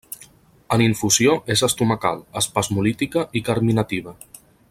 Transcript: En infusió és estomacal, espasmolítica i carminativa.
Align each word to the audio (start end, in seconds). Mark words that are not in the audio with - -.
En 0.75 0.83
infusió 0.85 1.35
és 1.57 1.63
estomacal, 1.67 2.23
espasmolítica 2.43 3.27
i 3.41 3.45
carminativa. 3.51 4.17